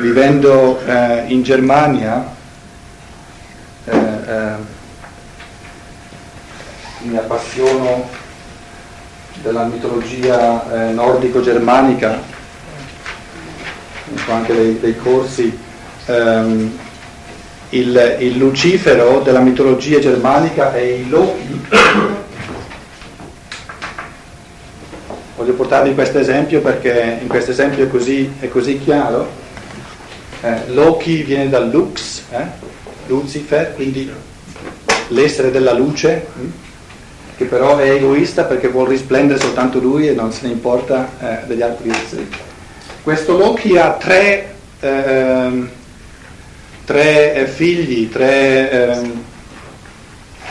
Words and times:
vivendo 0.00 0.80
eh, 0.84 1.24
in 1.28 1.42
Germania, 1.42 2.34
eh, 3.84 3.96
eh, 3.96 4.78
mi 7.02 7.16
appassiono 7.16 8.08
della 9.42 9.64
mitologia 9.64 10.88
eh, 10.88 10.92
nordico-germanica, 10.92 12.22
ho 14.26 14.32
anche 14.32 14.54
dei, 14.54 14.80
dei 14.80 14.96
corsi. 14.96 15.58
Ehm, 16.06 16.78
il, 17.70 18.16
il, 18.18 18.36
Lucifero 18.36 19.20
della 19.20 19.38
mitologia 19.38 20.00
germanica 20.00 20.74
è 20.74 20.80
il 20.80 21.08
Loki. 21.08 21.68
Voglio 25.36 25.52
portarvi 25.52 25.94
questo 25.94 26.18
esempio 26.18 26.60
perché 26.60 27.18
in 27.22 27.28
questo 27.28 27.52
esempio 27.52 27.84
è 27.84 27.88
così, 27.88 28.34
è 28.40 28.48
così 28.48 28.80
chiaro. 28.80 29.39
Eh, 30.42 30.68
Loki 30.68 31.22
viene 31.22 31.48
dal 31.48 31.70
Lux, 31.70 32.22
eh? 32.30 32.46
Lucifer, 33.06 33.74
quindi 33.74 34.10
l'essere 35.08 35.50
della 35.50 35.72
luce, 35.72 36.26
hm? 36.34 36.48
che 37.36 37.44
però 37.46 37.78
è 37.78 37.90
egoista 37.90 38.44
perché 38.44 38.68
vuole 38.68 38.90
risplendere 38.90 39.40
soltanto 39.40 39.78
lui 39.78 40.08
e 40.08 40.12
non 40.12 40.32
se 40.32 40.46
ne 40.46 40.52
importa 40.52 41.10
eh, 41.18 41.46
degli 41.46 41.62
altri 41.62 41.90
esseri. 41.90 42.28
Questo 43.02 43.36
Loki 43.36 43.76
ha 43.76 43.92
tre 43.92 44.54
ehm, 44.80 45.70
tre 46.84 47.34
eh, 47.34 47.46
figli, 47.46 48.10
tre 48.10 48.70
ehm, 48.70 49.24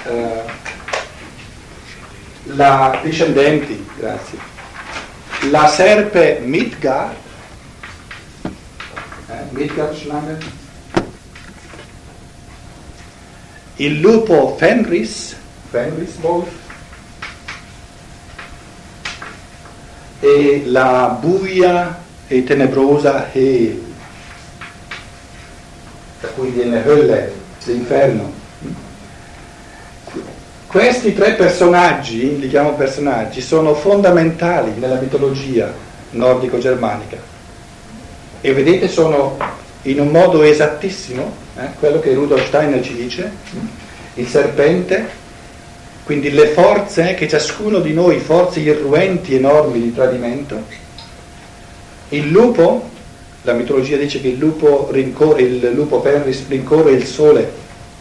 eh, 0.05 0.43
la, 2.43 2.99
discendenti, 3.03 3.85
grazie. 3.97 4.37
La 5.51 5.67
serpe 5.67 6.39
Midgard, 6.41 7.15
Schlange, 9.67 10.37
il 13.77 13.99
lupo 13.99 14.55
Fenris, 14.57 15.35
Fenris 15.69 16.15
Wolf, 16.21 16.49
e 20.21 20.63
la 20.65 21.17
buia 21.19 22.01
e 22.27 22.43
tenebrosa 22.43 23.31
He 23.31 23.87
da 26.21 26.27
cui 26.29 26.49
viene 26.49 26.83
Hölle, 26.85 27.33
l'inferno. 27.63 28.31
Questi 30.67 31.15
tre 31.15 31.33
personaggi, 31.33 32.39
li 32.39 32.47
chiamo 32.47 32.73
personaggi, 32.73 33.41
sono 33.41 33.73
fondamentali 33.73 34.73
nella 34.77 34.99
mitologia 34.99 35.73
nordico-germanica. 36.11 37.17
E 38.41 38.53
vedete 38.53 38.87
sono 38.87 39.37
in 39.83 39.99
un 39.99 40.09
modo 40.09 40.43
esattissimo 40.43 41.33
eh, 41.57 41.67
quello 41.79 41.99
che 41.99 42.13
Rudolf 42.13 42.45
Steiner 42.47 42.83
ci 42.83 42.95
dice, 42.95 43.31
il 44.15 44.27
serpente, 44.27 45.17
quindi 46.03 46.31
le 46.31 46.47
forze 46.47 47.13
che 47.13 47.27
ciascuno 47.27 47.79
di 47.79 47.93
noi, 47.93 48.19
forze 48.19 48.59
irruenti 48.59 49.35
enormi 49.35 49.79
di 49.81 49.93
tradimento, 49.93 50.63
il 52.09 52.29
lupo 52.29 52.89
la 53.43 53.53
mitologia 53.53 53.95
dice 53.95 54.19
che 54.19 54.29
il 54.29 54.37
lupo, 54.37 54.89
rincorre, 54.91 55.43
il 55.43 55.71
lupo 55.73 56.01
Fenris 56.01 56.47
rincorre 56.47 56.91
il 56.91 57.05
sole 57.05 57.49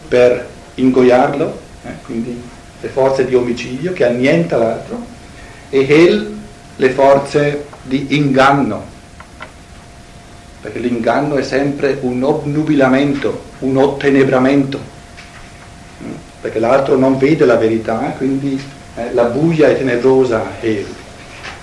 per 0.07 0.47
ingoiarlo, 0.75 1.59
eh, 1.85 1.89
quindi 2.03 2.41
le 2.81 2.89
forze 2.89 3.25
di 3.25 3.35
omicidio 3.35 3.93
che 3.93 4.05
annienta 4.05 4.57
l'altro, 4.57 5.01
e 5.69 5.85
Hel 5.87 6.37
le 6.75 6.89
forze 6.89 7.65
di 7.83 8.07
inganno, 8.09 8.85
perché 10.61 10.79
l'inganno 10.79 11.35
è 11.35 11.43
sempre 11.43 11.97
un 12.01 12.21
obnubilamento, 12.23 13.43
un 13.59 13.77
ottenebramento, 13.77 14.79
mm, 16.03 16.11
perché 16.41 16.59
l'altro 16.59 16.97
non 16.97 17.17
vede 17.17 17.45
la 17.45 17.55
verità, 17.55 18.13
quindi 18.17 18.61
eh, 18.95 19.13
la 19.13 19.23
buia 19.25 19.69
e 19.69 19.77
tenebrosa 19.77 20.43
Hel. 20.59 20.85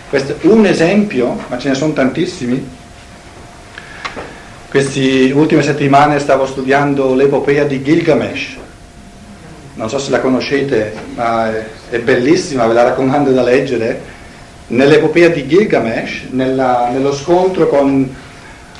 Questo 0.08 0.36
è 0.40 0.46
un 0.46 0.64
esempio, 0.66 1.38
ma 1.48 1.58
ce 1.58 1.68
ne 1.68 1.74
sono 1.74 1.92
tantissimi, 1.92 2.74
queste 4.68 5.32
ultime 5.32 5.62
settimane 5.62 6.18
stavo 6.18 6.46
studiando 6.46 7.14
l'epopea 7.14 7.64
di 7.64 7.82
Gilgamesh. 7.82 8.56
Non 9.74 9.88
so 9.88 9.98
se 9.98 10.10
la 10.10 10.20
conoscete, 10.20 10.92
ma 11.14 11.50
è 11.88 11.98
bellissima, 11.98 12.66
ve 12.66 12.74
la 12.74 12.82
raccomando 12.82 13.30
da 13.30 13.42
leggere. 13.42 14.14
Nell'epopea 14.68 15.28
di 15.28 15.46
Gilgamesh, 15.46 16.24
nella, 16.30 16.90
nello 16.92 17.14
scontro 17.14 17.68
con, 17.68 18.14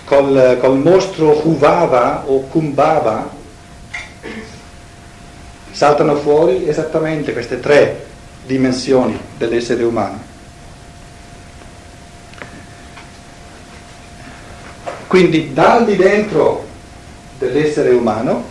col, 0.07 0.57
col 0.61 0.79
mostro 0.79 1.43
Huvava 1.45 2.23
o 2.27 2.43
Kumbhava, 2.43 3.29
saltano 5.73 6.17
fuori 6.17 6.67
esattamente 6.67 7.33
queste 7.33 7.61
tre 7.61 8.07
dimensioni 8.47 9.19
dell'essere 9.37 9.83
umano. 9.83 10.35
Quindi 15.09 15.53
dal 15.53 15.85
di 15.85 15.97
dentro 15.97 16.67
dell'essere 17.39 17.91
umano, 17.91 18.45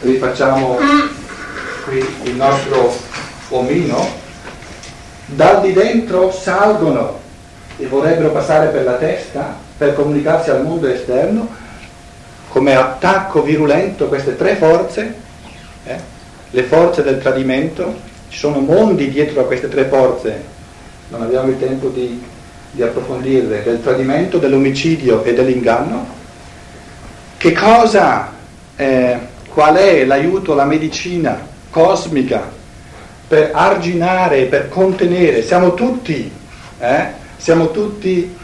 rifacciamo 0.00 0.78
qui 1.84 2.04
il 2.24 2.34
nostro 2.34 2.94
omino, 3.50 4.22
dal 5.26 5.60
di 5.60 5.72
dentro 5.72 6.32
salgono 6.32 7.20
e 7.76 7.86
vorrebbero 7.86 8.30
passare 8.30 8.68
per 8.68 8.84
la 8.84 8.94
testa 8.94 9.63
per 9.76 9.94
comunicarsi 9.94 10.50
al 10.50 10.62
mondo 10.62 10.86
esterno 10.86 11.48
come 12.48 12.74
attacco 12.74 13.42
virulento 13.42 14.06
queste 14.06 14.36
tre 14.36 14.54
forze, 14.54 15.14
eh? 15.84 15.96
le 16.50 16.62
forze 16.62 17.02
del 17.02 17.18
tradimento, 17.18 17.94
ci 18.28 18.38
sono 18.38 18.60
mondi 18.60 19.10
dietro 19.10 19.40
a 19.40 19.44
queste 19.44 19.68
tre 19.68 19.86
forze, 19.86 20.42
non 21.08 21.22
abbiamo 21.22 21.48
il 21.48 21.58
tempo 21.58 21.88
di 21.88 22.22
di 22.74 22.82
approfondirle, 22.82 23.62
del 23.62 23.80
tradimento, 23.80 24.38
dell'omicidio 24.38 25.22
e 25.22 25.32
dell'inganno, 25.32 26.06
che 27.36 27.52
cosa, 27.52 28.32
eh, 28.74 29.18
qual 29.48 29.76
è 29.76 30.04
l'aiuto 30.04 30.52
alla 30.52 30.64
medicina 30.64 31.40
cosmica 31.70 32.50
per 33.28 33.50
arginare, 33.54 34.46
per 34.46 34.68
contenere, 34.68 35.42
siamo 35.42 35.74
tutti, 35.74 36.30
eh, 36.80 37.06
siamo 37.36 37.70
tutti 37.70 38.36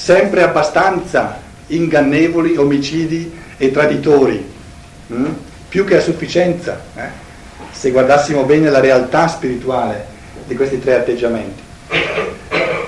sempre 0.00 0.42
abbastanza 0.42 1.38
ingannevoli, 1.66 2.56
omicidi 2.56 3.38
e 3.58 3.70
traditori, 3.70 4.42
hm? 5.08 5.26
più 5.68 5.84
che 5.84 5.98
a 5.98 6.00
sufficienza, 6.00 6.80
eh? 6.94 7.08
se 7.70 7.90
guardassimo 7.90 8.44
bene 8.44 8.70
la 8.70 8.80
realtà 8.80 9.28
spirituale 9.28 10.06
di 10.46 10.56
questi 10.56 10.80
tre 10.80 10.94
atteggiamenti. 10.94 11.62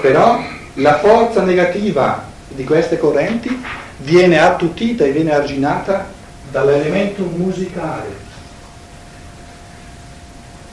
Però 0.01 0.43
la 0.75 0.99
forza 0.99 1.43
negativa 1.43 2.25
di 2.49 2.65
queste 2.65 2.97
correnti 2.97 3.63
viene 3.99 4.39
attutita 4.39 5.05
e 5.05 5.11
viene 5.11 5.35
arginata 5.35 6.07
dall'elemento 6.51 7.25
musicale. 7.25 8.21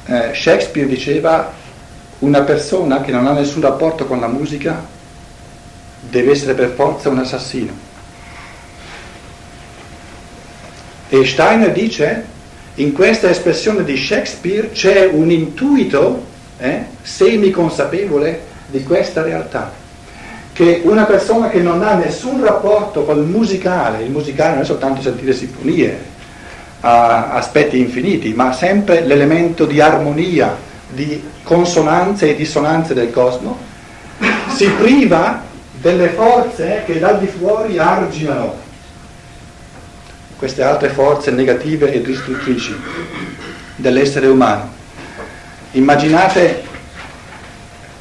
Eh, 0.05 0.31
Shakespeare 0.33 0.87
diceva 0.87 1.51
una 2.19 2.41
persona 2.41 3.01
che 3.01 3.11
non 3.11 3.27
ha 3.27 3.33
nessun 3.33 3.61
rapporto 3.61 4.05
con 4.05 4.21
la 4.21 4.27
musica 4.27 4.97
deve 5.99 6.31
essere 6.31 6.53
per 6.53 6.69
forza 6.69 7.09
un 7.09 7.19
assassino. 7.19 7.87
E 11.09 11.25
Steiner 11.25 11.71
dice 11.71 12.25
in 12.75 12.93
questa 12.93 13.29
espressione 13.29 13.83
di 13.83 13.97
Shakespeare 13.97 14.71
c'è 14.71 15.07
un 15.07 15.31
intuito 15.31 16.25
eh, 16.57 16.85
semiconsapevole 17.01 18.41
di 18.67 18.83
questa 18.83 19.23
realtà 19.23 19.73
che 20.53 20.81
una 20.83 21.05
persona 21.05 21.49
che 21.49 21.61
non 21.61 21.81
ha 21.83 21.93
nessun 21.93 22.43
rapporto 22.43 23.05
col 23.05 23.25
musicale, 23.25 24.03
il 24.03 24.11
musicale 24.11 24.55
non 24.55 24.63
è 24.63 24.65
soltanto 24.65 25.01
sentire 25.01 25.31
sinfonie 25.31 25.97
a 26.81 27.31
aspetti 27.31 27.79
infiniti, 27.79 28.33
ma 28.33 28.51
sempre 28.51 29.05
l'elemento 29.05 29.65
di 29.65 29.79
armonia, 29.79 30.55
di 30.89 31.23
consonanze 31.43 32.29
e 32.29 32.35
dissonanze 32.35 32.93
del 32.93 33.09
cosmo, 33.09 33.57
si 34.49 34.69
priva 34.71 35.43
delle 35.81 36.09
forze 36.09 36.83
che 36.85 36.99
dal 36.99 37.19
di 37.19 37.27
fuori 37.27 37.77
arginano 37.77 38.67
queste 40.37 40.63
altre 40.63 40.89
forze 40.89 41.31
negative 41.31 41.91
e 41.91 42.01
distruttrici 42.01 42.75
dell'essere 43.75 44.27
umano. 44.27 44.71
Immaginate 45.71 46.63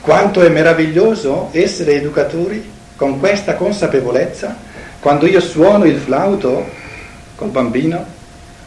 quanto 0.00 0.42
è 0.42 0.48
meraviglioso 0.48 1.48
essere 1.52 1.94
educatori 1.94 2.76
con 2.96 3.18
questa 3.18 3.54
consapevolezza 3.54 4.56
quando 5.00 5.26
io 5.26 5.40
suono 5.40 5.84
il 5.84 5.98
flauto 5.98 6.66
col 7.36 7.50
bambino 7.50 8.04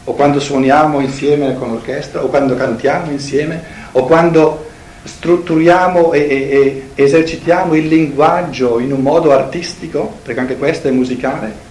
o 0.04 0.14
quando 0.14 0.40
suoniamo 0.40 1.00
insieme 1.00 1.54
con 1.56 1.70
l'orchestra 1.70 2.22
o 2.22 2.28
quando 2.28 2.56
cantiamo 2.56 3.10
insieme 3.10 3.62
o 3.92 4.04
quando 4.06 4.70
strutturiamo 5.04 6.12
e, 6.12 6.20
e, 6.20 6.90
e 6.94 7.02
esercitiamo 7.02 7.74
il 7.74 7.88
linguaggio 7.88 8.78
in 8.78 8.92
un 8.92 9.00
modo 9.00 9.32
artistico, 9.32 10.18
perché 10.22 10.40
anche 10.40 10.56
questo 10.56 10.88
è 10.88 10.90
musicale, 10.90 11.70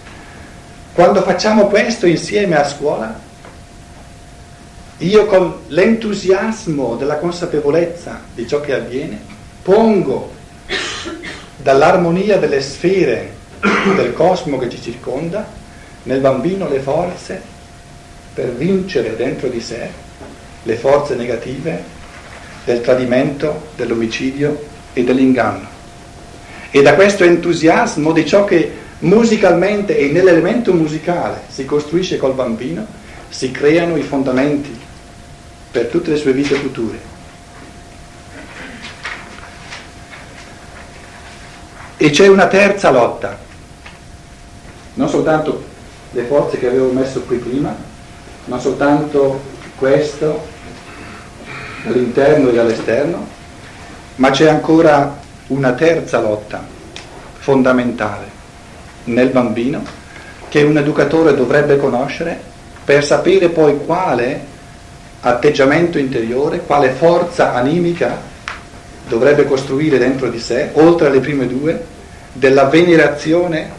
Quando 0.92 1.22
facciamo 1.22 1.68
questo 1.68 2.06
insieme 2.06 2.54
a 2.54 2.68
scuola, 2.68 3.18
io 4.98 5.26
con 5.26 5.54
l'entusiasmo 5.68 6.96
della 6.96 7.16
consapevolezza 7.16 8.20
di 8.34 8.46
ciò 8.46 8.60
che 8.60 8.74
avviene, 8.74 9.18
pongo 9.62 10.30
dall'armonia 11.56 12.36
delle 12.36 12.60
sfere 12.60 13.40
del 13.96 14.12
cosmo 14.12 14.58
che 14.58 14.68
ci 14.68 14.82
circonda 14.82 15.46
nel 16.02 16.20
bambino 16.20 16.68
le 16.68 16.80
forze 16.80 17.40
per 18.34 18.52
vincere 18.52 19.16
dentro 19.16 19.48
di 19.48 19.60
sé 19.60 19.88
le 20.64 20.76
forze 20.76 21.14
negative 21.14 21.82
del 22.64 22.80
tradimento, 22.80 23.68
dell'omicidio 23.76 24.62
e 24.92 25.04
dell'inganno. 25.04 25.66
E 26.70 26.82
da 26.82 26.94
questo 26.94 27.24
entusiasmo 27.24 28.12
di 28.12 28.26
ciò 28.26 28.44
che 28.44 28.80
musicalmente 29.00 29.96
e 29.98 30.08
nell'elemento 30.10 30.72
musicale 30.72 31.42
si 31.48 31.64
costruisce 31.64 32.16
col 32.16 32.34
bambino, 32.34 32.86
si 33.28 33.50
creano 33.50 33.96
i 33.96 34.02
fondamenti 34.02 34.78
per 35.70 35.86
tutte 35.86 36.10
le 36.10 36.16
sue 36.16 36.32
vite 36.32 36.54
future. 36.54 37.10
E 41.96 42.10
c'è 42.10 42.26
una 42.26 42.46
terza 42.46 42.90
lotta, 42.90 43.38
non 44.94 45.08
soltanto 45.08 45.64
le 46.10 46.24
forze 46.24 46.58
che 46.58 46.66
avevo 46.66 46.90
messo 46.90 47.22
qui 47.22 47.36
prima, 47.36 47.74
non 48.46 48.60
soltanto 48.60 49.40
questo 49.76 50.51
dall'interno 51.82 52.50
e 52.50 52.52
dall'esterno, 52.52 53.26
ma 54.16 54.30
c'è 54.30 54.48
ancora 54.48 55.18
una 55.48 55.72
terza 55.72 56.20
lotta 56.20 56.64
fondamentale 57.38 58.26
nel 59.04 59.28
bambino 59.30 59.82
che 60.48 60.62
un 60.62 60.76
educatore 60.76 61.34
dovrebbe 61.34 61.76
conoscere 61.76 62.40
per 62.84 63.04
sapere 63.04 63.48
poi 63.48 63.78
quale 63.84 64.50
atteggiamento 65.20 65.98
interiore, 65.98 66.60
quale 66.60 66.90
forza 66.90 67.54
animica 67.54 68.20
dovrebbe 69.08 69.46
costruire 69.46 69.98
dentro 69.98 70.28
di 70.28 70.38
sé, 70.38 70.70
oltre 70.74 71.08
alle 71.08 71.20
prime 71.20 71.46
due, 71.46 71.84
della 72.32 72.64
venerazione 72.64 73.70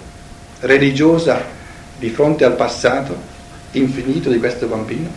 religiosa 0.62 1.42
di 1.98 2.10
fronte 2.10 2.46
al 2.46 2.54
passato 2.54 3.16
infinito 3.72 4.30
di 4.30 4.40
questo 4.40 4.68
bambino, 4.68 5.10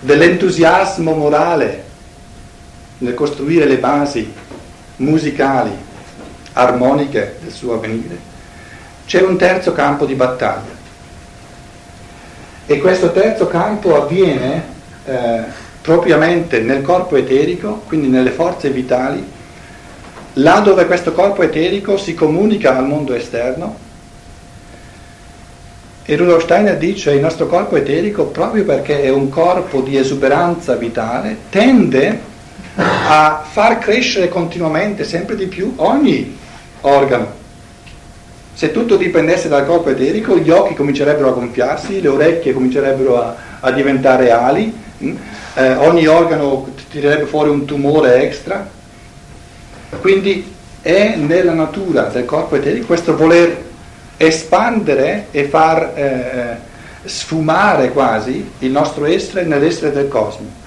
dell'entusiasmo 0.00 1.14
morale 1.14 1.90
nel 3.02 3.14
costruire 3.14 3.66
le 3.66 3.78
basi 3.78 4.32
musicali, 4.96 5.70
armoniche 6.52 7.38
del 7.42 7.52
suo 7.52 7.74
avvenire, 7.74 8.30
c'è 9.06 9.22
un 9.22 9.36
terzo 9.36 9.72
campo 9.72 10.06
di 10.06 10.14
battaglia. 10.14 10.80
E 12.64 12.78
questo 12.78 13.10
terzo 13.10 13.48
campo 13.48 14.00
avviene 14.00 14.62
eh, 15.04 15.42
propriamente 15.80 16.60
nel 16.60 16.82
corpo 16.82 17.16
eterico, 17.16 17.82
quindi 17.86 18.06
nelle 18.06 18.30
forze 18.30 18.70
vitali, 18.70 19.30
là 20.34 20.60
dove 20.60 20.86
questo 20.86 21.12
corpo 21.12 21.42
eterico 21.42 21.96
si 21.96 22.14
comunica 22.14 22.76
al 22.76 22.86
mondo 22.86 23.14
esterno. 23.14 23.90
E 26.04 26.16
Rudolf 26.16 26.44
Steiner 26.44 26.78
dice 26.78 27.10
che 27.10 27.16
il 27.16 27.22
nostro 27.22 27.46
corpo 27.46 27.76
eterico, 27.76 28.26
proprio 28.26 28.64
perché 28.64 29.02
è 29.02 29.08
un 29.08 29.28
corpo 29.28 29.80
di 29.80 29.96
esuberanza 29.96 30.74
vitale, 30.74 31.36
tende 31.50 32.30
a 32.74 33.44
far 33.48 33.78
crescere 33.78 34.28
continuamente, 34.28 35.04
sempre 35.04 35.36
di 35.36 35.46
più, 35.46 35.74
ogni 35.76 36.36
organo. 36.82 37.40
Se 38.54 38.70
tutto 38.70 38.96
dipendesse 38.96 39.48
dal 39.48 39.66
corpo 39.66 39.90
eterico, 39.90 40.36
gli 40.36 40.50
occhi 40.50 40.74
comincerebbero 40.74 41.28
a 41.28 41.32
gonfiarsi, 41.32 42.00
le 42.00 42.08
orecchie 42.08 42.52
comincerebbero 42.52 43.22
a, 43.22 43.36
a 43.60 43.70
diventare 43.70 44.30
ali? 44.30 44.80
Mm? 45.02 45.16
eh, 45.54 45.74
ogni 45.74 46.06
organo 46.06 46.68
tirerebbe 46.90 47.26
fuori 47.26 47.50
un 47.50 47.64
tumore 47.64 48.22
extra. 48.22 48.68
Quindi 50.00 50.54
è 50.80 51.14
nella 51.16 51.52
natura 51.52 52.04
del 52.04 52.24
corpo 52.24 52.56
eterico 52.56 52.86
questo 52.86 53.16
voler 53.16 53.70
espandere 54.16 55.26
e 55.30 55.44
far 55.44 55.92
eh, 55.94 56.56
sfumare 57.04 57.90
quasi 57.90 58.50
il 58.60 58.70
nostro 58.70 59.04
essere 59.04 59.44
nell'essere 59.44 59.92
del 59.92 60.08
cosmo. 60.08 60.60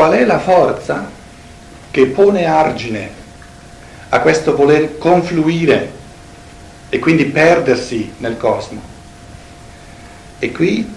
Qual 0.00 0.12
è 0.12 0.24
la 0.24 0.38
forza 0.38 1.10
che 1.90 2.06
pone 2.06 2.46
argine 2.46 3.10
a 4.08 4.20
questo 4.20 4.56
voler 4.56 4.96
confluire 4.96 5.92
e 6.88 6.98
quindi 6.98 7.26
perdersi 7.26 8.10
nel 8.16 8.38
cosmo? 8.38 8.80
E 10.38 10.52
qui 10.52 10.90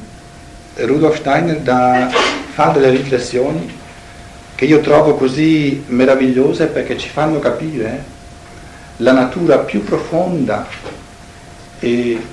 Rudolf 0.75 1.17
Steiner 1.17 1.59
da, 1.59 2.09
fa 2.53 2.69
delle 2.69 2.91
riflessioni 2.91 3.77
che 4.55 4.63
io 4.63 4.79
trovo 4.79 5.15
così 5.15 5.83
meravigliose 5.85 6.67
perché 6.67 6.97
ci 6.97 7.09
fanno 7.09 7.39
capire 7.39 8.05
la 8.97 9.11
natura 9.11 9.57
più 9.57 9.83
profonda 9.83 10.65
e 11.79 12.25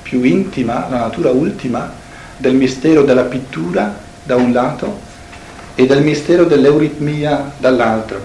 più 0.00 0.22
intima, 0.22 0.86
la 0.88 0.98
natura 0.98 1.30
ultima 1.30 1.92
del 2.36 2.54
mistero 2.54 3.02
della 3.02 3.24
pittura 3.24 3.92
da 4.22 4.36
un 4.36 4.52
lato 4.52 5.10
e 5.74 5.86
del 5.86 6.02
mistero 6.02 6.44
dell'euritmia 6.44 7.52
dall'altro. 7.56 8.20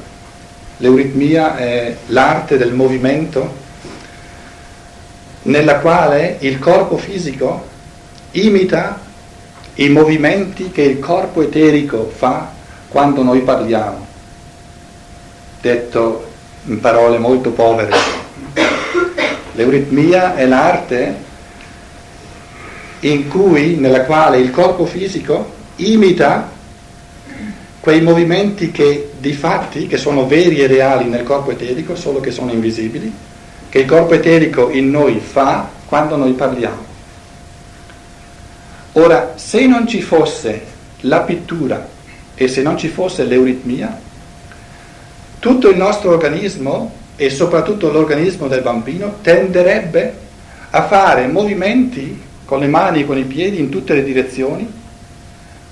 L'euritmia 0.77 1.55
è 1.57 1.95
l'arte 2.07 2.57
del 2.57 2.73
movimento 2.73 3.65
nella 5.44 5.79
quale 5.79 6.38
il 6.39 6.59
corpo 6.59 6.97
fisico 6.97 7.65
imita 8.31 8.99
i 9.75 9.89
movimenti 9.89 10.71
che 10.71 10.81
il 10.81 10.99
corpo 10.99 11.41
eterico 11.41 12.11
fa 12.13 12.51
quando 12.89 13.23
noi 13.23 13.41
parliamo, 13.41 14.05
detto 15.61 16.31
in 16.65 16.79
parole 16.79 17.17
molto 17.17 17.51
povere. 17.51 17.95
L'euritmia 19.53 20.35
è 20.35 20.45
l'arte 20.45 21.25
in 23.01 23.27
cui, 23.27 23.75
nella 23.75 24.03
quale 24.03 24.39
il 24.39 24.51
corpo 24.51 24.85
fisico 24.85 25.53
imita 25.77 26.51
quei 27.87 28.01
movimenti 28.01 28.69
che 28.69 29.11
di 29.17 29.31
fatti, 29.31 29.87
che 29.87 29.95
sono 29.95 30.27
veri 30.27 30.59
e 30.59 30.67
reali 30.67 31.05
nel 31.05 31.23
corpo 31.23 31.51
eterico, 31.51 31.95
solo 31.95 32.19
che 32.19 32.31
sono 32.31 32.51
invisibili, 32.51 33.09
che 33.69 33.79
il 33.79 33.85
corpo 33.85 34.13
eterico 34.13 34.69
in 34.69 34.89
noi 34.89 35.21
fa 35.21 35.69
quando 35.85 36.17
noi 36.17 36.33
parliamo. 36.33 36.83
Ora, 38.91 39.35
se 39.37 39.65
non 39.67 39.87
ci 39.87 40.01
fosse 40.01 40.61
la 41.01 41.21
pittura 41.21 41.87
e 42.35 42.49
se 42.49 42.61
non 42.61 42.77
ci 42.77 42.89
fosse 42.89 43.23
l'euritmia, 43.23 43.97
tutto 45.39 45.69
il 45.69 45.77
nostro 45.77 46.11
organismo 46.11 46.94
e 47.15 47.29
soprattutto 47.29 47.89
l'organismo 47.89 48.49
del 48.49 48.63
bambino 48.63 49.19
tenderebbe 49.21 50.13
a 50.71 50.83
fare 50.87 51.25
movimenti 51.27 52.21
con 52.44 52.59
le 52.59 52.67
mani 52.67 53.03
e 53.03 53.06
con 53.06 53.17
i 53.17 53.23
piedi 53.23 53.61
in 53.61 53.69
tutte 53.69 53.94
le 53.94 54.03
direzioni 54.03 54.76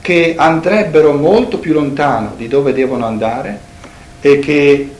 che 0.05 0.35
andrebbero 0.37 1.13
molto 1.13 1.57
più 1.57 1.73
lontano 1.73 2.33
di 2.37 2.47
dove 2.47 2.73
devono 2.73 3.07
andare 3.07 3.59
e 4.21 4.37
che 4.37 4.93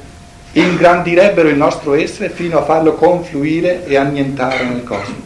ingrandirebbero 0.52 1.48
il 1.48 1.58
nostro 1.58 1.94
essere 1.94 2.32
fino 2.32 2.58
a 2.58 2.64
farlo 2.64 2.96
confluire 2.96 3.86
e 3.86 3.98
annientare 3.98 4.66
nel 4.66 4.84
cosmo. 4.84 5.18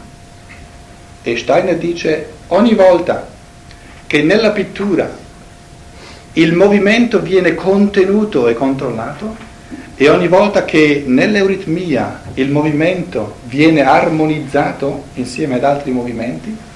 E 1.24 1.38
Steiner 1.38 1.77
dice 1.77 2.29
ogni 2.48 2.74
volta 2.74 3.25
che 4.05 4.21
nella 4.21 4.51
pittura 4.51 5.09
il 6.33 6.51
movimento 6.51 7.21
viene 7.21 7.55
contenuto 7.55 8.50
e 8.50 8.55
controllato 8.55 9.33
e 9.95 10.09
ogni 10.09 10.27
volta 10.27 10.65
che 10.65 11.05
nell'euritmia 11.07 12.24
il 12.33 12.51
movimento 12.51 13.38
viene 13.45 13.83
armonizzato 13.86 15.05
insieme 15.13 15.55
ad 15.55 15.63
altri 15.63 15.91
movimenti, 15.91 16.67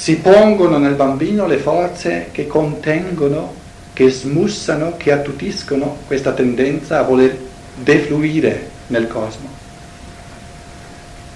si 0.00 0.16
pongono 0.16 0.78
nel 0.78 0.94
bambino 0.94 1.46
le 1.46 1.58
forze 1.58 2.28
che 2.32 2.46
contengono, 2.46 3.52
che 3.92 4.08
smussano, 4.08 4.94
che 4.96 5.12
attutiscono 5.12 5.98
questa 6.06 6.32
tendenza 6.32 7.00
a 7.00 7.02
voler 7.02 7.36
defluire 7.74 8.70
nel 8.86 9.08
cosmo. 9.08 9.46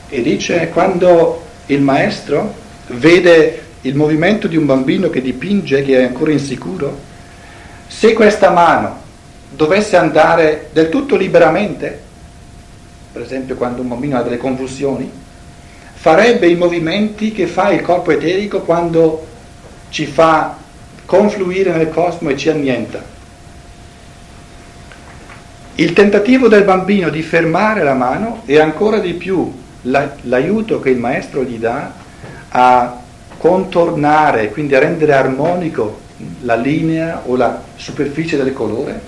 E 0.09 0.23
dice 0.23 0.71
quando 0.73 1.43
il 1.67 1.83
maestro 1.83 2.55
vede 2.87 3.65
il 3.83 3.97
movimento 3.97 4.49
di 4.49 4.57
un 4.57 4.65
bambino 4.65 5.11
che 5.11 5.21
dipinge, 5.21 5.83
che 5.83 5.99
è 5.99 6.05
ancora 6.05 6.33
insicuro, 6.33 6.99
se 7.87 8.15
questa 8.15 8.49
mano 8.49 9.03
dovesse 9.51 9.99
andare 9.99 10.71
del 10.73 10.89
tutto 10.89 11.17
liberamente, 11.17 12.01
per 13.13 13.21
esempio 13.21 13.57
quando 13.57 13.83
un 13.83 13.89
bambino 13.89 14.17
ha 14.17 14.23
delle 14.23 14.39
convulsioni, 14.39 15.23
farebbe 16.05 16.47
i 16.49 16.55
movimenti 16.55 17.33
che 17.33 17.47
fa 17.47 17.71
il 17.71 17.81
corpo 17.81 18.11
eterico 18.11 18.61
quando 18.61 19.27
ci 19.89 20.05
fa 20.05 20.55
confluire 21.07 21.71
nel 21.71 21.89
cosmo 21.89 22.29
e 22.29 22.37
ci 22.37 22.51
annienta. 22.51 23.03
Il 25.77 25.95
tentativo 25.95 26.47
del 26.49 26.65
bambino 26.65 27.09
di 27.09 27.23
fermare 27.23 27.83
la 27.83 27.95
mano 27.95 28.43
e 28.45 28.61
ancora 28.61 28.99
di 28.99 29.15
più 29.15 29.51
l'aiuto 29.81 30.79
che 30.81 30.91
il 30.91 30.99
maestro 30.99 31.43
gli 31.43 31.57
dà 31.57 31.91
a 32.51 33.01
contornare, 33.39 34.51
quindi 34.51 34.75
a 34.75 34.81
rendere 34.81 35.15
armonico 35.15 36.01
la 36.43 36.57
linea 36.57 37.23
o 37.25 37.35
la 37.35 37.63
superficie 37.77 38.37
del 38.37 38.53
colore, 38.53 39.01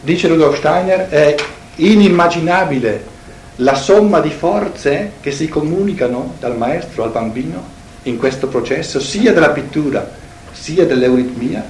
dice 0.00 0.28
Rudolf 0.28 0.56
Steiner, 0.56 1.08
è 1.10 1.34
inimmaginabile 1.74 3.15
la 3.56 3.74
somma 3.74 4.20
di 4.20 4.30
forze 4.30 5.12
che 5.20 5.30
si 5.30 5.48
comunicano 5.48 6.34
dal 6.38 6.56
maestro 6.56 7.04
al 7.04 7.10
bambino 7.10 7.74
in 8.02 8.18
questo 8.18 8.48
processo, 8.48 9.00
sia 9.00 9.32
della 9.32 9.50
pittura 9.50 10.24
sia 10.52 10.86
dell'euritmia, 10.86 11.64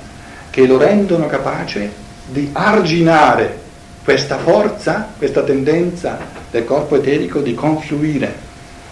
che 0.50 0.66
lo 0.66 0.78
rendono 0.78 1.26
capace 1.26 1.90
di 2.28 2.50
arginare 2.52 3.64
questa 4.02 4.38
forza, 4.38 5.12
questa 5.18 5.42
tendenza 5.42 6.18
del 6.50 6.64
corpo 6.64 6.96
eterico 6.96 7.40
di 7.40 7.54
confluire 7.54 8.32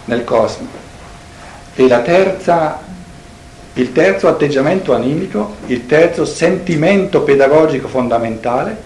nel 0.07 0.25
cosmo. 0.25 0.69
E 1.75 1.87
terza, 2.03 2.81
il 3.75 3.93
terzo 3.93 4.29
atteggiamento 4.29 4.95
animico, 4.95 5.57
il 5.67 5.87
terzo 5.87 6.25
sentimento 6.25 7.23
pedagogico 7.23 7.89
fondamentale, 7.89 8.77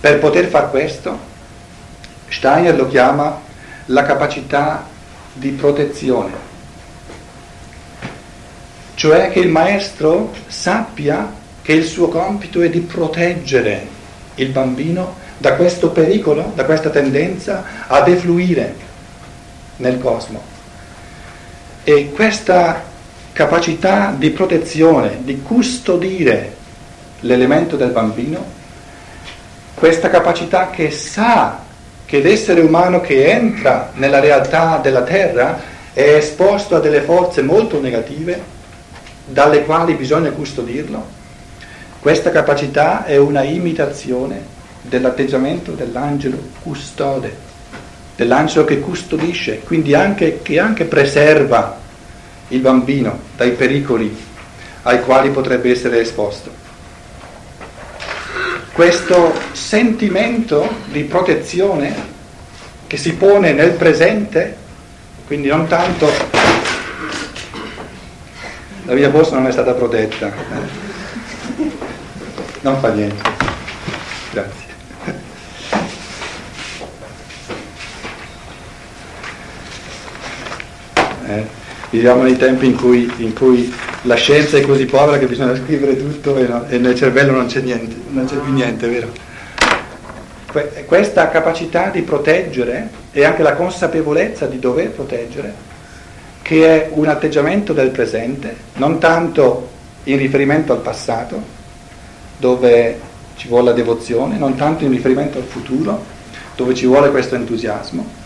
per 0.00 0.18
poter 0.18 0.46
fare 0.46 0.70
questo, 0.70 1.28
Steiner 2.30 2.74
lo 2.74 2.88
chiama 2.88 3.40
la 3.86 4.02
capacità 4.02 4.86
di 5.34 5.50
protezione 5.50 6.48
cioè 9.00 9.30
che 9.30 9.38
il 9.38 9.48
maestro 9.48 10.30
sappia 10.46 11.32
che 11.62 11.72
il 11.72 11.86
suo 11.86 12.08
compito 12.08 12.60
è 12.60 12.68
di 12.68 12.80
proteggere 12.80 13.86
il 14.34 14.50
bambino 14.50 15.16
da 15.38 15.54
questo 15.54 15.88
pericolo, 15.88 16.52
da 16.54 16.66
questa 16.66 16.90
tendenza 16.90 17.64
a 17.86 18.02
defluire 18.02 18.74
nel 19.76 19.98
cosmo. 19.98 20.42
E 21.82 22.10
questa 22.10 22.84
capacità 23.32 24.14
di 24.14 24.28
protezione, 24.28 25.20
di 25.22 25.40
custodire 25.40 26.56
l'elemento 27.20 27.76
del 27.76 27.92
bambino, 27.92 28.44
questa 29.72 30.10
capacità 30.10 30.68
che 30.68 30.90
sa 30.90 31.58
che 32.10 32.20
l'essere 32.20 32.60
umano 32.60 33.00
che 33.00 33.30
entra 33.30 33.92
nella 33.94 34.18
realtà 34.18 34.80
della 34.82 35.02
terra 35.02 35.60
è 35.92 36.16
esposto 36.16 36.74
a 36.74 36.80
delle 36.80 37.02
forze 37.02 37.40
molto 37.40 37.80
negative, 37.80 38.42
dalle 39.26 39.64
quali 39.64 39.94
bisogna 39.94 40.32
custodirlo, 40.32 41.06
questa 42.00 42.32
capacità 42.32 43.04
è 43.04 43.16
una 43.16 43.44
imitazione 43.44 44.44
dell'atteggiamento 44.82 45.70
dell'angelo 45.70 46.36
custode, 46.60 47.32
dell'angelo 48.16 48.64
che 48.64 48.80
custodisce, 48.80 49.60
quindi 49.60 49.94
anche, 49.94 50.40
che 50.42 50.58
anche 50.58 50.86
preserva 50.86 51.78
il 52.48 52.58
bambino 52.58 53.20
dai 53.36 53.52
pericoli 53.52 54.12
ai 54.82 55.00
quali 55.02 55.30
potrebbe 55.30 55.70
essere 55.70 56.00
esposto. 56.00 56.59
Questo 58.80 59.34
sentimento 59.52 60.66
di 60.86 61.02
protezione 61.02 61.94
che 62.86 62.96
si 62.96 63.12
pone 63.12 63.52
nel 63.52 63.72
presente, 63.72 64.56
quindi 65.26 65.48
non 65.48 65.66
tanto 65.66 66.10
la 68.84 68.94
mia 68.94 69.10
borsa 69.10 69.34
non 69.34 69.48
è 69.48 69.52
stata 69.52 69.74
protetta. 69.74 70.32
Non 72.62 72.80
fa 72.80 72.90
niente. 72.94 73.22
Grazie. 74.30 74.64
Eh, 81.26 81.46
viviamo 81.90 82.22
nei 82.22 82.38
tempi 82.38 82.64
in 82.64 82.76
cui, 82.76 83.12
in 83.18 83.34
cui, 83.34 83.70
la 84.02 84.14
scienza 84.14 84.56
è 84.56 84.62
così 84.62 84.86
povera 84.86 85.18
che 85.18 85.26
bisogna 85.26 85.54
scrivere 85.54 85.96
tutto 85.96 86.36
e, 86.36 86.46
no, 86.46 86.64
e 86.68 86.78
nel 86.78 86.94
cervello 86.94 87.32
non 87.32 87.46
c'è 87.46 87.60
niente, 87.60 87.94
non 88.08 88.24
c'è 88.24 88.36
più 88.36 88.52
niente, 88.52 88.88
vero? 88.88 89.12
Que- 90.50 90.84
questa 90.86 91.28
capacità 91.28 91.90
di 91.90 92.00
proteggere 92.02 92.88
e 93.12 93.24
anche 93.24 93.42
la 93.42 93.54
consapevolezza 93.54 94.46
di 94.46 94.58
dover 94.58 94.90
proteggere 94.90 95.68
che 96.42 96.66
è 96.66 96.90
un 96.94 97.06
atteggiamento 97.06 97.72
del 97.72 97.90
presente, 97.90 98.56
non 98.74 98.98
tanto 98.98 99.68
in 100.04 100.16
riferimento 100.16 100.72
al 100.72 100.80
passato, 100.80 101.40
dove 102.38 102.98
ci 103.36 103.48
vuole 103.48 103.66
la 103.66 103.72
devozione, 103.72 104.38
non 104.38 104.56
tanto 104.56 104.84
in 104.84 104.90
riferimento 104.90 105.38
al 105.38 105.44
futuro, 105.44 106.02
dove 106.56 106.74
ci 106.74 106.86
vuole 106.86 107.10
questo 107.10 107.34
entusiasmo. 107.34 108.18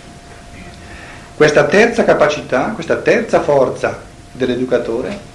Questa 1.34 1.64
terza 1.64 2.04
capacità, 2.04 2.70
questa 2.74 2.96
terza 2.96 3.42
forza 3.42 4.00
dell'educatore 4.32 5.32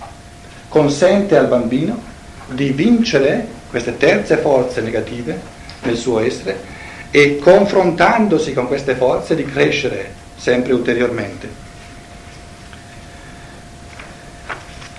consente 0.70 1.36
al 1.36 1.48
bambino 1.48 2.02
di 2.48 2.70
vincere 2.70 3.46
queste 3.70 3.98
terze 3.98 4.38
forze 4.38 4.82
negative 4.82 5.40
nel 5.84 5.98
suo 5.98 6.20
essere 6.20 6.78
e 7.12 7.40
confrontandosi 7.40 8.54
con 8.54 8.68
queste 8.68 8.96
forze 8.96 9.36
di 9.36 9.44
crescere 9.44 10.14
sempre 10.36 10.74
ulteriormente. 10.74 11.68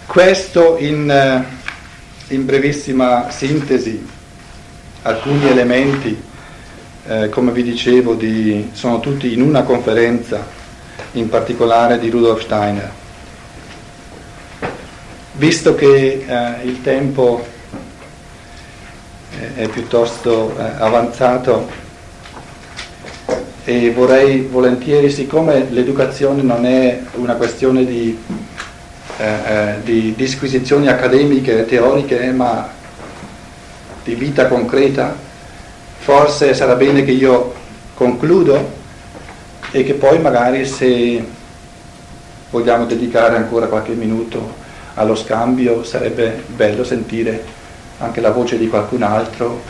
Questo 0.07 0.77
in, 0.79 1.09
eh, 1.09 2.35
in 2.35 2.45
brevissima 2.45 3.31
sintesi, 3.31 4.05
alcuni 5.03 5.49
elementi, 5.49 6.21
eh, 7.07 7.29
come 7.29 7.53
vi 7.53 7.62
dicevo, 7.62 8.15
di, 8.15 8.71
sono 8.73 8.99
tutti 8.99 9.33
in 9.33 9.41
una 9.41 9.62
conferenza, 9.62 10.45
in 11.12 11.29
particolare 11.29 11.99
di 12.00 12.11
Rudolf 12.11 12.43
Steiner. 12.43 13.00
Visto 15.40 15.75
che 15.75 16.26
eh, 16.26 16.64
il 16.64 16.82
tempo 16.82 17.42
è 19.54 19.66
piuttosto 19.68 20.54
eh, 20.54 20.62
avanzato 20.76 21.66
e 23.64 23.90
vorrei 23.90 24.42
volentieri, 24.42 25.11
siccome 25.11 25.66
l'educazione 25.70 26.42
non 26.42 26.66
è 26.66 27.00
una 27.14 27.37
questione 27.37 27.87
di 27.87 28.18
eh, 29.16 29.25
eh, 29.25 29.75
di 29.82 30.14
disquisizioni 30.14 30.88
accademiche 30.88 31.64
teoriche, 31.64 32.30
ma 32.32 32.68
di 34.04 34.14
vita 34.16 34.47
concreta, 34.47 35.16
forse 36.00 36.52
sarà 36.52 36.75
bene 36.75 37.02
che 37.02 37.12
io 37.12 37.54
concludo 37.94 38.73
e 39.70 39.85
che 39.85 39.94
poi 39.94 40.18
magari 40.18 40.66
se 40.66 41.25
vogliamo 42.50 42.85
dedicare 42.85 43.37
ancora 43.37 43.68
qualche 43.68 43.92
minuto 43.92 44.68
allo 45.00 45.14
scambio 45.14 45.83
sarebbe 45.83 46.42
bello 46.47 46.85
sentire 46.85 47.42
anche 47.99 48.21
la 48.21 48.30
voce 48.30 48.59
di 48.59 48.69
qualcun 48.69 49.02
altro, 49.02 49.62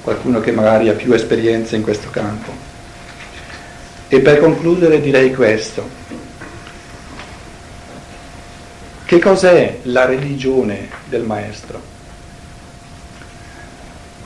qualcuno 0.00 0.40
che 0.40 0.50
magari 0.50 0.88
ha 0.88 0.94
più 0.94 1.12
esperienza 1.12 1.76
in 1.76 1.82
questo 1.82 2.08
campo. 2.10 2.50
E 4.08 4.20
per 4.20 4.40
concludere 4.40 5.00
direi 5.00 5.34
questo. 5.34 5.86
Che 9.04 9.18
cos'è 9.18 9.80
la 9.82 10.06
religione 10.06 10.88
del 11.06 11.22
maestro? 11.22 11.90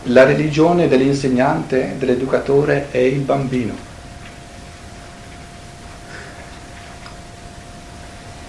La 0.04 0.22
religione 0.22 0.86
dell'insegnante, 0.86 1.96
dell'educatore 1.98 2.86
è 2.92 2.98
il 2.98 3.18
bambino. 3.18 3.85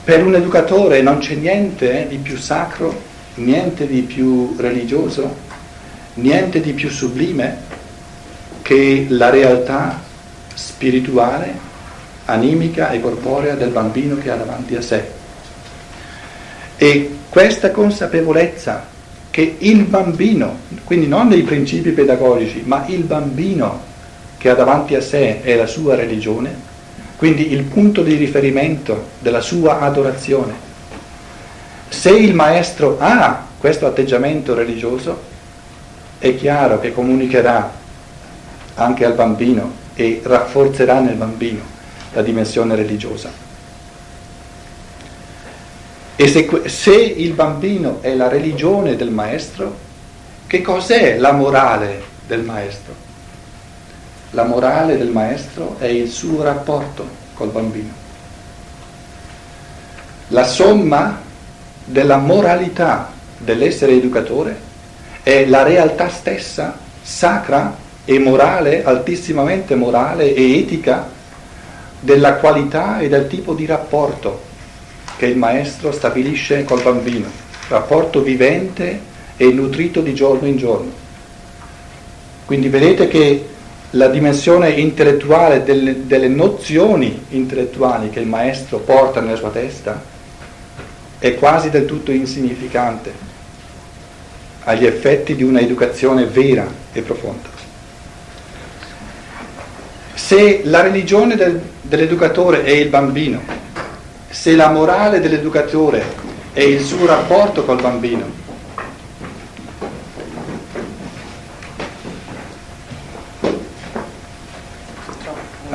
Per 0.08 0.26
un 0.26 0.36
educatore 0.36 1.02
non 1.02 1.18
c'è 1.18 1.34
niente 1.34 2.06
di 2.08 2.16
più 2.16 2.38
sacro, 2.38 2.98
niente 3.36 3.86
di 3.86 4.04
più 4.04 4.56
religioso, 4.58 5.36
niente 6.14 6.62
di 6.62 6.72
più 6.72 6.90
sublime 6.90 7.58
che 8.62 9.08
la 9.10 9.30
realtà 9.30 10.02
spirituale, 10.54 11.54
animica 12.24 12.92
e 12.92 13.02
corporea 13.02 13.56
del 13.56 13.72
bambino 13.72 14.18
che 14.18 14.32
ha 14.32 14.38
davanti 14.38 14.78
a 14.78 14.82
sé. 14.82 15.04
E 16.78 17.18
questa 17.28 17.72
consapevolezza 17.72 18.86
che 19.30 19.58
il 19.60 19.84
bambino, 19.84 20.60
quindi 20.86 21.08
non 21.08 21.28
dei 21.28 21.42
principi 21.42 21.90
pedagogici, 21.90 22.64
ma 22.64 22.86
il 22.88 23.04
bambino 23.04 23.82
che 24.38 24.48
ha 24.48 24.56
davanti 24.56 24.96
a 24.96 25.02
sé 25.02 25.42
è 25.42 25.58
la 25.58 25.68
sua 25.68 25.96
religione, 25.96 26.77
quindi 27.18 27.52
il 27.52 27.64
punto 27.64 28.04
di 28.04 28.16
riferimento 28.16 29.10
della 29.20 29.42
sua 29.42 29.80
adorazione. 29.80 30.66
Se 31.90 32.12
il 32.12 32.36
maestro 32.36 32.98
ha 33.00 33.46
questo 33.58 33.88
atteggiamento 33.88 34.54
religioso, 34.54 35.20
è 36.20 36.36
chiaro 36.36 36.80
che 36.80 36.94
comunicherà 36.94 37.74
anche 38.76 39.06
al 39.06 39.14
bambino 39.14 39.86
e 39.96 40.22
rafforzerà 40.24 41.00
nel 41.00 41.16
bambino 41.16 41.62
la 42.14 42.22
dimensione 42.22 42.76
religiosa. 42.76 43.32
E 46.16 46.28
se, 46.28 46.62
se, 46.66 46.96
il 46.96 47.34
bambino 47.34 48.00
è 48.02 48.14
la 48.14 48.28
religione 48.28 48.96
del 48.96 49.10
maestro, 49.10 49.76
che 50.46 50.62
cos'è 50.62 51.18
la 51.18 51.32
morale 51.32 52.02
del 52.28 52.42
maestro. 52.42 53.07
La 54.32 54.44
morale 54.44 54.98
del 54.98 55.10
maestro 55.10 55.78
è 55.80 55.86
il 55.86 56.10
suo 56.10 56.44
rapporto 56.44 57.08
col 57.34 57.50
bambino. 57.50 57.92
La 60.30 60.44
somma 60.44 61.22
della 61.86 62.18
moralità 62.18 63.12
dell'essere 63.38 63.94
educatore 63.94 64.60
è 65.24 65.46
la 65.46 65.64
realtà 65.64 66.10
stessa, 66.10 66.78
sacra 67.02 67.76
e 68.04 68.20
morale, 68.20 68.84
altissimamente 68.84 69.76
morale 69.76 70.34
e 70.34 70.58
etica, 70.58 71.10
della 72.00 72.36
qualità 72.36 73.00
e 73.00 73.08
del 73.08 73.28
tipo 73.28 73.54
di 73.54 73.66
rapporto 73.66 74.44
che 75.18 75.26
il 75.26 75.38
maestro 75.38 75.92
stabilisce 75.92 76.64
col 76.64 76.82
bambino, 76.82 77.28
rapporto 77.70 78.22
vivente 78.22 79.00
e 79.38 79.52
nutrito 79.52 80.02
di 80.02 80.14
giorno 80.14 80.48
in 80.48 80.58
giorno. 80.58 80.92
Quindi 82.46 82.70
vedete 82.70 83.08
che 83.08 83.56
la 83.98 84.08
dimensione 84.08 84.70
intellettuale 84.70 85.63
delle, 85.63 86.06
delle 86.06 86.27
nozioni 86.27 87.25
intellettuali 87.30 88.12
che 88.12 88.20
il 88.20 88.27
maestro 88.27 88.77
porta 88.77 89.20
nella 89.22 89.36
sua 89.36 89.50
testa 89.50 90.01
è 91.18 91.34
quasi 91.34 91.72
del 91.72 91.86
tutto 91.86 92.12
insignificante 92.12 93.12
agli 94.63 94.86
effetti 94.86 95.36
di 95.36 95.44
una 95.44 95.60
educazione 95.60 96.25
vera 96.25 96.68
e 96.94 97.01
profonda. 97.01 97.50
Se 100.13 100.62
la 100.66 100.82
religione 100.82 101.36
del, 101.36 101.60
dell'educatore 101.82 102.63
è 102.63 102.72
il 102.72 102.89
bambino, 102.89 103.42
se 104.30 104.56
la 104.56 104.70
morale 104.70 105.20
dell'educatore 105.20 106.04
è 106.54 106.62
il 106.62 106.84
suo 106.84 107.06
rapporto 107.08 107.63
col 107.66 107.82
bambino, 107.82 108.46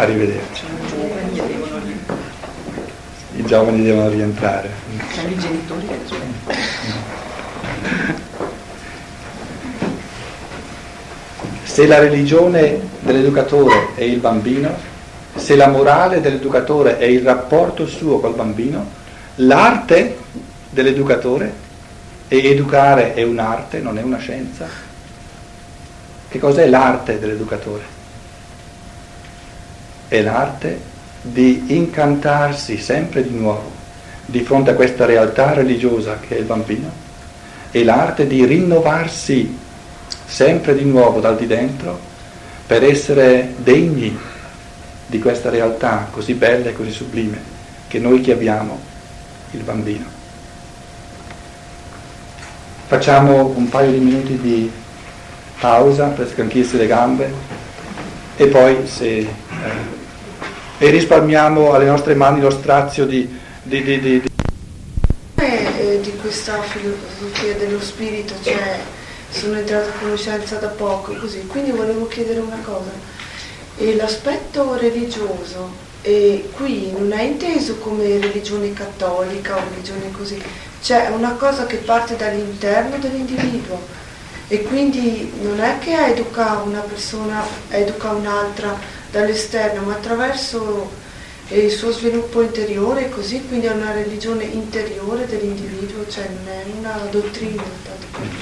Arrivederci. 0.02 0.64
I 3.36 3.44
giovani 3.44 3.84
devono 3.84 4.08
rientrare. 4.08 4.68
Sono 5.14 5.28
i 5.28 5.38
genitori 5.38 5.88
Se 11.62 11.86
la 11.86 12.00
religione 12.00 12.80
dell'educatore 12.98 13.94
è 13.94 14.02
il 14.02 14.18
bambino, 14.18 14.74
se 15.36 15.54
la 15.54 15.68
morale 15.68 16.20
dell'educatore 16.20 16.98
è 16.98 17.04
il 17.04 17.22
rapporto 17.22 17.86
suo 17.86 18.18
col 18.18 18.34
bambino, 18.34 18.84
l'arte 19.36 20.18
dell'educatore, 20.68 21.54
e 22.26 22.48
educare 22.48 23.14
è 23.14 23.22
un'arte, 23.22 23.78
non 23.78 23.98
è 23.98 24.02
una 24.02 24.18
scienza, 24.18 24.66
che 26.28 26.38
cos'è 26.40 26.66
l'arte 26.66 27.20
dell'educatore? 27.20 28.00
È 30.12 30.20
l'arte 30.20 30.78
di 31.22 31.74
incantarsi 31.74 32.76
sempre 32.76 33.22
di 33.22 33.34
nuovo 33.34 33.70
di 34.26 34.40
fronte 34.40 34.72
a 34.72 34.74
questa 34.74 35.06
realtà 35.06 35.54
religiosa 35.54 36.18
che 36.20 36.36
è 36.36 36.38
il 36.38 36.44
bambino, 36.44 36.90
è 37.70 37.82
l'arte 37.82 38.26
di 38.26 38.44
rinnovarsi 38.44 39.56
sempre 40.26 40.74
di 40.74 40.84
nuovo 40.84 41.18
dal 41.18 41.38
di 41.38 41.46
dentro 41.46 41.98
per 42.66 42.84
essere 42.84 43.54
degni 43.56 44.14
di 45.06 45.18
questa 45.18 45.48
realtà 45.48 46.08
così 46.10 46.34
bella 46.34 46.68
e 46.68 46.74
così 46.74 46.90
sublime 46.90 47.40
che 47.88 47.98
noi 47.98 48.20
chiamiamo 48.20 48.78
il 49.52 49.62
bambino. 49.62 50.04
Facciamo 52.86 53.46
un 53.56 53.66
paio 53.70 53.92
di 53.92 53.98
minuti 53.98 54.38
di 54.38 54.70
pausa 55.58 56.08
per 56.08 56.28
scanchirsi 56.28 56.76
le 56.76 56.86
gambe 56.86 57.32
e 58.36 58.46
poi 58.48 58.86
se, 58.86 59.06
eh, 59.18 60.00
e 60.82 60.90
risparmiamo 60.90 61.74
alle 61.74 61.84
nostre 61.84 62.16
mani 62.16 62.40
lo 62.40 62.50
strazio 62.50 63.06
di, 63.06 63.38
di, 63.62 63.84
di, 63.84 64.00
di, 64.00 64.20
di 64.20 64.30
eh, 65.36 66.00
di 66.02 66.16
questa 66.20 66.60
filosofia 66.60 67.54
dello 67.54 67.80
spirito, 67.80 68.34
cioè 68.42 68.80
sono 69.30 69.58
entrata 69.58 69.90
a 69.90 70.00
conoscenza 70.00 70.56
da 70.56 70.66
poco, 70.66 71.14
così. 71.14 71.46
Quindi 71.46 71.70
volevo 71.70 72.08
chiedere 72.08 72.40
una 72.40 72.58
cosa. 72.64 72.90
E 73.76 73.94
l'aspetto 73.94 74.76
religioso 74.76 75.70
e 76.02 76.50
qui 76.56 76.90
non 76.90 77.12
è 77.12 77.22
inteso 77.22 77.76
come 77.76 78.18
religione 78.18 78.72
cattolica 78.72 79.58
o 79.58 79.60
religione 79.70 80.10
così, 80.10 80.42
cioè 80.82 81.06
è 81.06 81.10
una 81.10 81.34
cosa 81.34 81.64
che 81.64 81.76
parte 81.76 82.16
dall'interno 82.16 82.98
dell'individuo 82.98 83.80
e 84.48 84.62
quindi 84.64 85.32
non 85.42 85.60
è 85.60 85.78
che 85.78 86.08
educa 86.08 86.60
una 86.64 86.80
persona, 86.80 87.44
educa 87.68 88.10
un'altra 88.10 89.00
dall'esterno, 89.12 89.82
ma 89.82 89.92
attraverso 89.92 90.90
il 91.48 91.70
suo 91.70 91.92
sviluppo 91.92 92.40
interiore, 92.40 93.10
così 93.10 93.44
quindi 93.46 93.66
è 93.66 93.72
una 93.72 93.92
religione 93.92 94.44
interiore 94.44 95.26
dell'individuo, 95.26 96.08
cioè 96.08 96.28
non 96.28 96.52
è 96.52 96.64
una 96.78 97.06
dottrina. 97.10 97.62
Tanto. 97.62 98.40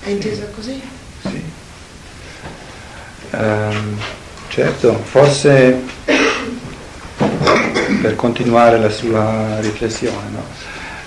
È 0.00 0.08
intesa 0.08 0.46
così? 0.54 0.80
Sì. 1.22 1.42
Um, 3.30 3.98
certo, 4.48 4.94
forse 5.04 5.82
per 8.00 8.16
continuare 8.16 8.78
la 8.78 8.88
sua 8.88 9.60
riflessione, 9.60 10.30
no? 10.30 10.42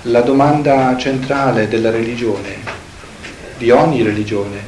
la 0.04 0.22
domanda 0.22 0.96
centrale 0.98 1.68
della 1.68 1.90
religione, 1.90 2.58
di 3.58 3.72
ogni 3.72 4.04
religione, 4.04 4.60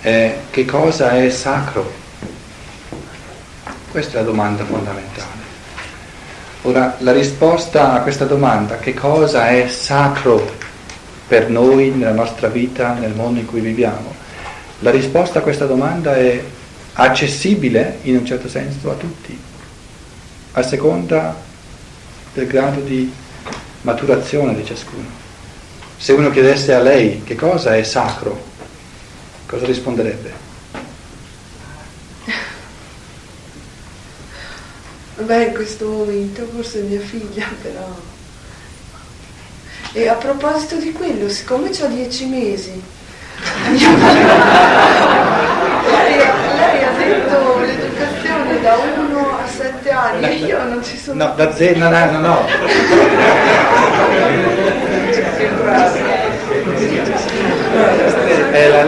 è 0.00 0.36
che 0.50 0.64
cosa 0.64 1.12
è 1.12 1.28
sacro? 1.30 2.06
Questa 3.98 4.18
è 4.18 4.22
la 4.22 4.28
domanda 4.28 4.64
fondamentale. 4.64 5.40
Ora, 6.62 6.94
la 7.00 7.10
risposta 7.10 7.94
a 7.94 8.00
questa 8.02 8.26
domanda, 8.26 8.76
che 8.76 8.94
cosa 8.94 9.48
è 9.48 9.66
sacro 9.66 10.54
per 11.26 11.50
noi 11.50 11.90
nella 11.90 12.12
nostra 12.12 12.46
vita, 12.46 12.92
nel 12.92 13.12
mondo 13.14 13.40
in 13.40 13.46
cui 13.46 13.58
viviamo? 13.58 14.14
La 14.78 14.92
risposta 14.92 15.40
a 15.40 15.42
questa 15.42 15.66
domanda 15.66 16.14
è 16.14 16.40
accessibile 16.92 17.98
in 18.02 18.18
un 18.18 18.24
certo 18.24 18.48
senso 18.48 18.88
a 18.88 18.94
tutti, 18.94 19.36
a 20.52 20.62
seconda 20.62 21.34
del 22.34 22.46
grado 22.46 22.78
di 22.78 23.12
maturazione 23.80 24.54
di 24.54 24.64
ciascuno. 24.64 25.08
Se 25.96 26.12
uno 26.12 26.30
chiedesse 26.30 26.72
a 26.72 26.80
lei 26.80 27.24
che 27.24 27.34
cosa 27.34 27.74
è 27.74 27.82
sacro, 27.82 28.44
cosa 29.46 29.66
risponderebbe? 29.66 30.46
Beh, 35.20 35.44
in 35.44 35.52
questo 35.52 35.86
momento 35.86 36.46
forse 36.54 36.80
mia 36.82 37.00
figlia, 37.00 37.46
però 37.60 37.86
e 39.92 40.06
a 40.06 40.14
proposito 40.14 40.76
di 40.76 40.92
quello, 40.92 41.28
siccome 41.28 41.70
ho 41.70 41.86
dieci 41.86 42.26
mesi, 42.26 42.82
lei, 43.64 43.78
lei, 45.86 46.84
ha 46.84 46.90
detto 46.96 47.58
l'educazione 47.58 48.60
da 48.60 48.76
1 48.76 49.18
a 49.18 49.46
7 49.48 49.90
anni 49.90 50.24
e 50.24 50.34
io 50.34 50.62
non 50.62 50.84
ci 50.84 50.98
sono. 50.98 51.24
No, 51.24 51.34
da 51.34 51.54
0, 51.54 51.78
no, 51.78 51.88
no, 51.88 52.18
no. 52.20 52.46
È 58.50 58.68
la, 58.68 58.84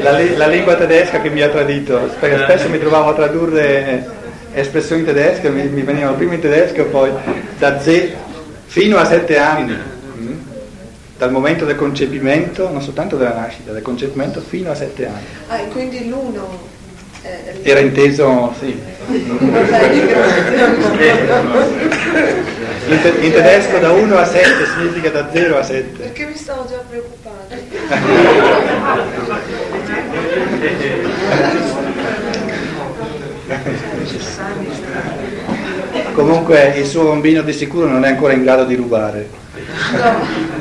la, 0.00 0.36
la, 0.36 0.46
lingua 0.46 0.76
tedesca 0.76 1.20
che 1.20 1.30
mi 1.30 1.42
ha 1.42 1.48
tradito, 1.48 2.14
perché 2.20 2.44
spesso 2.44 2.68
mi 2.68 2.78
trovavo 2.78 3.10
a 3.10 3.14
tradurre 3.14 4.27
espressioni 4.58 5.04
tedesche, 5.04 5.50
mi, 5.50 5.66
mi 5.68 5.82
venivano 5.82 6.16
prima 6.16 6.34
in 6.34 6.40
tedesco 6.40 6.80
e 6.80 6.84
poi 6.84 7.12
da 7.58 7.80
0 7.80 8.26
fino 8.66 8.98
a 8.98 9.04
7 9.04 9.38
anni 9.38 9.96
dal 11.18 11.32
momento 11.32 11.64
del 11.64 11.74
concepimento, 11.74 12.70
non 12.70 12.80
soltanto 12.80 13.16
della 13.16 13.34
nascita, 13.34 13.72
del 13.72 13.82
concepimento 13.82 14.40
fino 14.40 14.70
a 14.70 14.74
sette 14.76 15.06
anni. 15.06 15.24
Ah, 15.48 15.58
e 15.58 15.66
quindi 15.68 16.08
l'uno 16.08 16.76
eh, 17.22 17.58
era 17.62 17.80
inteso, 17.80 18.54
sì. 18.60 18.66
in, 22.86 23.00
in 23.20 23.32
tedesco 23.32 23.78
da 23.78 23.90
1 23.90 24.16
a 24.16 24.24
7 24.24 24.48
significa 24.76 25.10
da 25.10 25.28
0 25.32 25.58
a 25.58 25.62
7. 25.64 25.98
Perché 25.98 26.26
mi 26.26 26.36
stavo 26.36 26.66
già 26.68 26.80
preoccupando. 26.88 27.56
Comunque 36.12 36.74
il 36.76 36.86
suo 36.86 37.04
bambino 37.04 37.42
di 37.42 37.52
sicuro 37.52 37.86
non 37.86 38.04
è 38.04 38.08
ancora 38.08 38.32
in 38.32 38.42
grado 38.42 38.64
di 38.64 38.74
rubare. 38.74 39.28
No. 39.92 40.56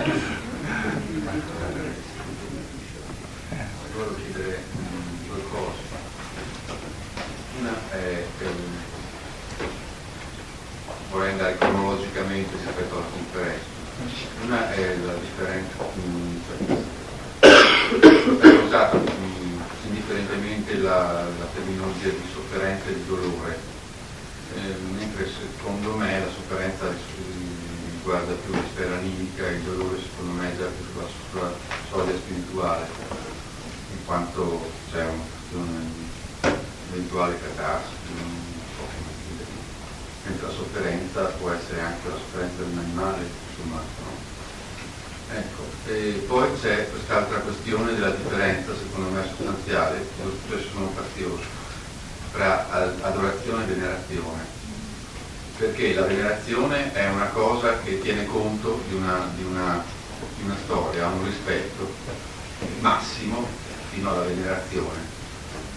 Una 14.45 14.71
è 14.73 14.95
la 15.05 15.13
differenza, 15.13 15.83
è 18.39 18.47
usato 18.65 19.16
frequentemente 20.67 20.77
la, 20.81 21.23
la 21.23 21.45
terminologia 21.53 22.09
di 22.09 22.29
sofferenza 22.31 22.89
e 22.89 22.93
di 22.93 23.05
dolore, 23.07 23.57
eh, 24.55 24.75
mentre 24.97 25.27
secondo 25.27 25.95
me 25.95 26.19
la 26.19 26.27
sofferenza 26.31 26.93
riguarda 27.91 28.33
più 28.33 28.51
la 28.51 28.61
sfera 28.73 28.95
animica, 28.97 29.47
il 29.47 29.61
dolore 29.61 29.97
secondo 30.01 30.41
me 30.41 30.51
è 30.51 30.57
già 30.57 30.65
più 30.65 30.85
sulla, 30.91 31.07
sulla 31.31 31.51
soglia 31.89 32.17
spirituale, 32.17 32.85
in 33.91 34.05
quanto 34.05 34.69
c'è 34.91 35.03
una 35.03 35.23
questione 35.31 36.05
eventuale 36.91 37.39
catarsi, 37.39 37.91
non 38.15 38.63
so 38.75 38.83
come 38.83 39.11
dire. 39.27 39.45
Mentre 40.25 40.47
la 40.47 40.53
sofferenza 40.53 41.23
può 41.39 41.51
essere 41.51 41.81
anche 41.81 42.09
la 42.09 42.15
sofferenza 42.15 42.63
di 42.63 42.71
un 42.71 42.77
animale, 42.77 43.25
insomma, 43.49 43.79
no? 43.79 44.36
Ecco, 45.29 45.63
e 45.87 46.23
poi 46.25 46.47
c'è 46.61 46.89
quest'altra 46.89 47.39
questione 47.39 47.93
della 47.93 48.11
differenza, 48.11 48.71
secondo 48.75 49.09
me 49.09 49.23
sostanziale, 49.27 50.07
due 50.47 50.63
sono 50.71 50.89
faziosi, 50.95 51.43
tra 52.31 52.69
adorazione 53.01 53.63
e 53.63 53.67
venerazione. 53.67 54.55
Perché 55.57 55.93
la 55.93 56.03
venerazione 56.03 56.93
è 56.93 57.09
una 57.09 57.25
cosa 57.27 57.79
che 57.79 57.99
tiene 57.99 58.25
conto 58.25 58.81
di 58.87 58.95
una, 58.95 59.29
di 59.35 59.43
una, 59.43 59.83
di 60.37 60.43
una 60.43 60.55
storia, 60.63 61.07
un 61.07 61.25
rispetto 61.25 61.91
massimo 62.79 63.45
fino 63.91 64.11
alla 64.11 64.21
venerazione. 64.21 65.15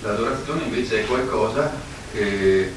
L'adorazione 0.03 0.65
invece 0.65 1.03
è 1.03 1.07
qualcosa 1.07 1.73
che, 2.13 2.73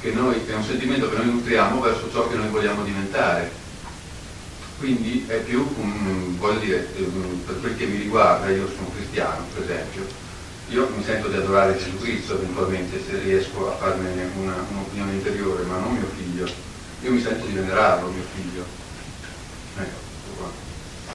che 0.00 0.10
noi, 0.12 0.44
è 0.46 0.54
un 0.54 0.64
sentimento 0.64 1.08
che 1.08 1.16
noi 1.16 1.26
nutriamo 1.26 1.80
verso 1.80 2.10
ciò 2.10 2.28
che 2.28 2.36
noi 2.36 2.48
vogliamo 2.48 2.84
diventare 2.84 3.60
quindi 4.82 5.24
è 5.28 5.36
più, 5.36 5.64
un, 5.78 6.36
voglio 6.38 6.58
dire, 6.58 6.88
ehm, 6.96 7.42
per 7.46 7.60
quel 7.60 7.76
che 7.76 7.86
mi 7.86 7.98
riguarda, 7.98 8.50
io 8.50 8.66
sono 8.66 8.90
cristiano 8.96 9.44
per 9.54 9.62
esempio, 9.62 10.04
io 10.70 10.88
mi 10.96 11.04
sento 11.04 11.28
di 11.28 11.36
adorare 11.36 11.78
Gesù 11.78 11.98
Cristo 11.98 12.34
eventualmente 12.34 13.00
se 13.00 13.16
riesco 13.20 13.70
a 13.70 13.76
farmene 13.76 14.28
un'opinione 14.34 15.12
interiore, 15.12 15.62
ma 15.64 15.78
non 15.78 15.92
mio 15.92 16.08
figlio. 16.16 16.50
Io 17.02 17.12
mi 17.12 17.20
sento 17.20 17.46
di 17.46 17.52
venerarlo, 17.52 18.10
mio 18.10 18.24
figlio. 18.34 18.64
Ecco, 19.78 19.98
qua. 20.36 20.71